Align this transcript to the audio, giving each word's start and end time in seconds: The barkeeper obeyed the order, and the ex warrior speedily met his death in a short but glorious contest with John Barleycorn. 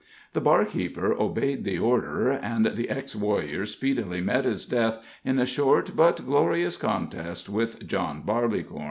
The 0.33 0.41
barkeeper 0.41 1.13
obeyed 1.13 1.63
the 1.63 1.77
order, 1.77 2.31
and 2.31 2.65
the 2.65 2.89
ex 2.89 3.15
warrior 3.15 3.67
speedily 3.67 4.19
met 4.19 4.45
his 4.45 4.65
death 4.65 4.97
in 5.23 5.37
a 5.37 5.45
short 5.45 5.95
but 5.95 6.25
glorious 6.25 6.75
contest 6.75 7.49
with 7.49 7.85
John 7.85 8.23
Barleycorn. 8.23 8.79